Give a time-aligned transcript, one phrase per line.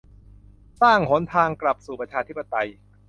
[0.81, 2.67] "สร้าง" หนทางกลับสู่ประชาธิปไตย